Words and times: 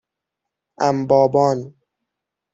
امبابان 0.81 1.73